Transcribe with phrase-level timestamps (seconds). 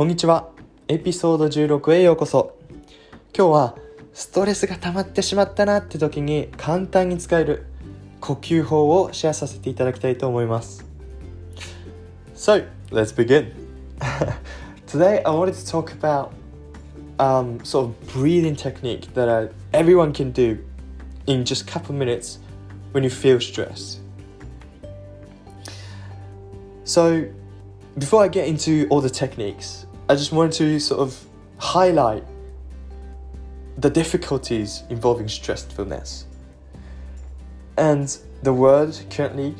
[0.00, 0.48] こんにちは。
[0.88, 2.56] エピソード16へようこそ。
[3.36, 3.76] 今日は
[4.14, 7.66] ストレスが溜まってしまったなって時に簡単に使える
[8.18, 10.86] 呼吸法をシェアさせていただきたいと思います。
[12.34, 13.52] So, let's begin.
[14.86, 16.30] Today I wanted to talk about
[17.18, 20.64] um, sort of breathing technique that uh, everyone can do
[21.26, 22.38] in just a couple minutes
[22.94, 24.00] when you feel stress.
[26.86, 27.26] So,
[27.98, 31.24] before I get into all the techniques, I just wanted to sort of
[31.58, 32.24] highlight
[33.78, 36.24] the difficulties involving stressfulness.
[37.78, 39.54] And the word currently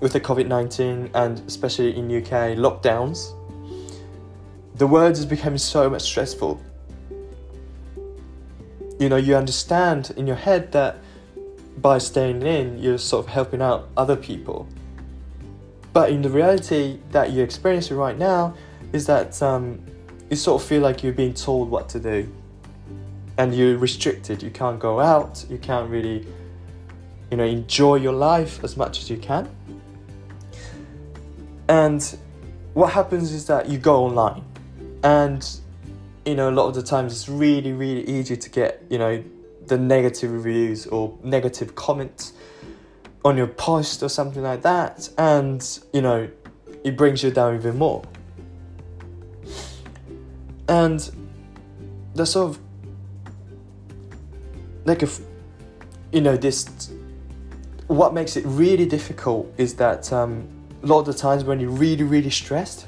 [0.00, 3.32] with the COVID 19 and especially in UK lockdowns,
[4.74, 6.60] the word is becoming so much stressful.
[8.98, 10.98] You know, you understand in your head that
[11.78, 14.68] by staying in, you're sort of helping out other people.
[15.94, 18.54] But in the reality that you're experiencing right now
[18.92, 19.80] is that um,
[20.30, 22.32] you sort of feel like you're being told what to do.
[23.36, 24.42] And you're restricted.
[24.42, 25.44] You can't go out.
[25.50, 26.26] You can't really,
[27.30, 29.48] you know, enjoy your life as much as you can.
[31.68, 32.16] And
[32.74, 34.44] what happens is that you go online.
[35.02, 35.48] And,
[36.24, 39.22] you know, a lot of the times it's really, really easy to get, you know,
[39.66, 42.32] the negative reviews or negative comments
[43.24, 46.28] on your post or something like that and you know
[46.84, 48.02] it brings you down even more
[50.68, 51.10] and
[52.14, 52.58] the sort of
[54.84, 55.20] like if
[56.12, 56.90] you know this
[57.86, 60.48] what makes it really difficult is that um,
[60.82, 62.86] a lot of the times when you're really really stressed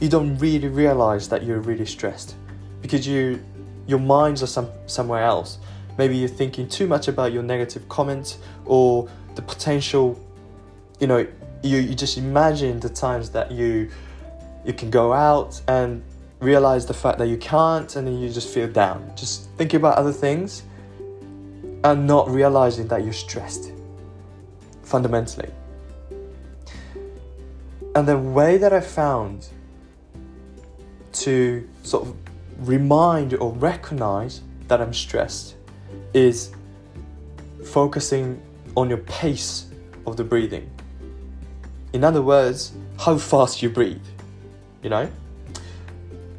[0.00, 2.34] you don't really realize that you're really stressed
[2.80, 3.42] because you
[3.86, 5.58] your minds are some somewhere else.
[5.98, 10.18] Maybe you're thinking too much about your negative comments or the potential
[10.98, 11.26] you know
[11.62, 13.90] you, you just imagine the times that you
[14.64, 16.02] you can go out and
[16.40, 19.96] realize the fact that you can't and then you just feel down just thinking about
[19.98, 20.62] other things
[21.84, 23.72] and not realizing that you're stressed
[24.82, 25.50] fundamentally
[27.94, 29.48] and the way that i found
[31.12, 32.16] to sort of
[32.68, 35.56] remind or recognize that i'm stressed
[36.14, 36.52] is
[37.64, 38.40] focusing
[38.76, 39.66] on your pace
[40.06, 40.70] of the breathing.
[41.92, 44.04] In other words, how fast you breathe,
[44.82, 45.10] you know?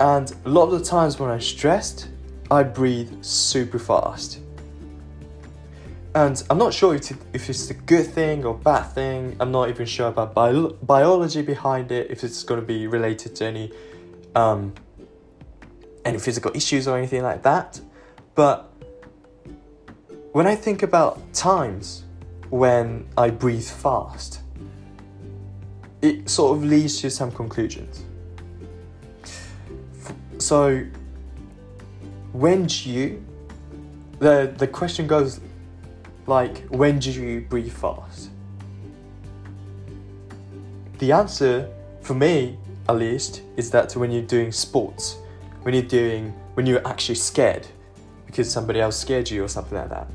[0.00, 2.08] And a lot of the times when I'm stressed,
[2.50, 4.40] I breathe super fast.
[6.14, 7.12] And I'm not sure if,
[7.50, 9.36] it's a good thing or bad thing.
[9.40, 13.36] I'm not even sure about bio- biology behind it, if it's going to be related
[13.36, 13.72] to any
[14.34, 14.72] um,
[16.04, 17.80] any physical issues or anything like that.
[18.34, 18.72] But
[20.32, 22.04] when I think about times
[22.50, 24.40] when I breathe fast,
[26.00, 28.04] it sort of leads to some conclusions.
[30.38, 30.84] So,
[32.32, 33.24] when do you,
[34.18, 35.40] the, the question goes
[36.26, 38.30] like, when do you breathe fast?
[40.98, 41.68] The answer,
[42.02, 45.18] for me at least, is that when you're doing sports,
[45.62, 47.66] when you're doing, when you're actually scared
[48.26, 50.06] because somebody else scared you or something like that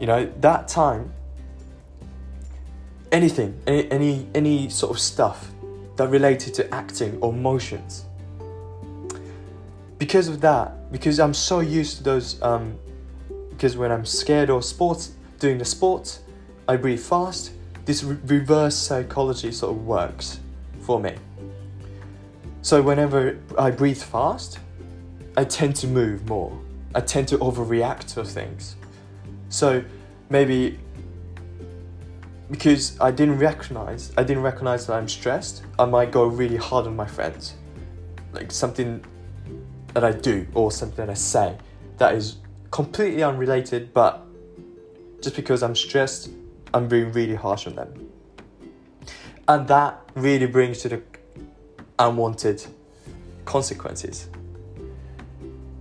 [0.00, 1.12] you know that time
[3.12, 5.52] anything any any, any sort of stuff
[5.96, 8.06] that related to acting or motions
[10.00, 12.76] because of that because i'm so used to those um,
[13.50, 16.20] because when i'm scared or sports doing the sports
[16.66, 17.52] i breathe fast.
[17.84, 20.38] This re- reverse psychology sort of works
[20.82, 21.14] for me.
[22.62, 24.58] So whenever i breathe fast
[25.36, 26.56] i tend to move more.
[26.94, 28.76] I tend to overreact to things.
[29.48, 29.84] So
[30.28, 30.78] maybe
[32.50, 36.86] because I didn't recognize, I didn't recognize that I'm stressed, I might go really hard
[36.86, 37.54] on my friends.
[38.32, 39.04] Like something
[39.94, 41.56] that I do or something that I say
[41.98, 42.36] that is
[42.70, 44.24] completely unrelated, but
[45.20, 46.30] just because I'm stressed,
[46.72, 48.10] I'm being really harsh on them.
[49.48, 51.02] And that really brings to the
[51.98, 52.64] unwanted
[53.44, 54.28] consequences.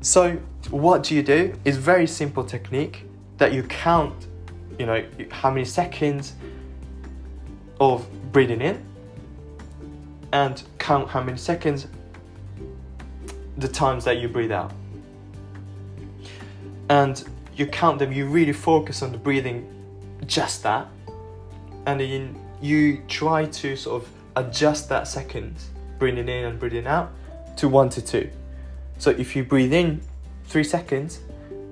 [0.02, 0.38] So,
[0.72, 1.54] what do you do?
[1.66, 3.06] It's very simple technique
[3.38, 4.28] that you count,
[4.78, 6.34] you know, how many seconds
[7.80, 8.84] of breathing in
[10.34, 11.88] and count how many seconds
[13.60, 14.72] the times that you breathe out.
[16.90, 17.24] And
[17.56, 19.68] you count them, you really focus on the breathing,
[20.26, 20.88] just that.
[21.86, 25.56] And then you try to sort of adjust that second,
[25.98, 27.12] breathing in and breathing out,
[27.58, 28.30] to one to two.
[28.98, 30.02] So if you breathe in
[30.46, 31.20] three seconds,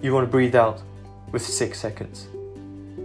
[0.01, 0.81] you want to breathe out
[1.31, 2.28] with six seconds.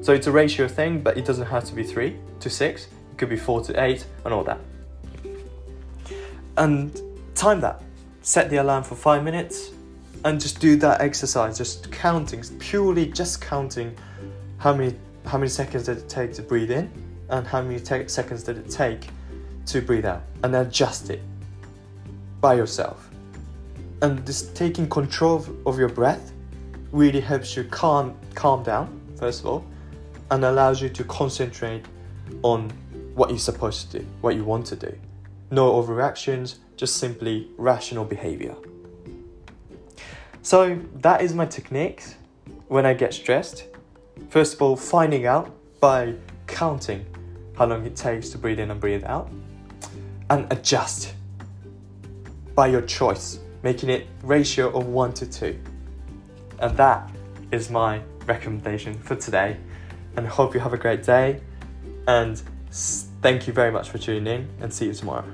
[0.00, 2.86] So it's a ratio thing, but it doesn't have to be three to six.
[3.12, 4.58] It could be four to eight and all that.
[6.56, 7.00] And
[7.34, 7.82] time that.
[8.22, 9.72] Set the alarm for five minutes
[10.24, 13.96] and just do that exercise, just counting, purely just counting
[14.58, 14.96] how many
[15.26, 16.90] how many seconds did it take to breathe in
[17.30, 19.08] and how many te- seconds did it take
[19.66, 21.22] to breathe out and adjust it
[22.40, 23.08] by yourself.
[24.02, 26.32] And just taking control of your breath
[26.90, 29.64] really helps you calm calm down first of all
[30.30, 31.84] and allows you to concentrate
[32.42, 32.70] on
[33.14, 34.98] what you're supposed to do, what you want to do.
[35.50, 38.56] No overreactions, just simply rational behavior.
[40.42, 42.02] So that is my technique
[42.66, 43.66] when I get stressed.
[44.30, 46.14] First of all, finding out by
[46.48, 47.06] counting
[47.56, 49.30] how long it takes to breathe in and breathe out,
[50.28, 51.14] and adjust
[52.56, 55.56] by your choice, making it ratio of one to two.
[56.58, 57.08] And that
[57.52, 59.56] is my recommendation for today.
[60.16, 61.42] And hope you have a great day.
[62.08, 62.42] And
[63.22, 65.30] thank you very much for tuning in and see you tomorrow.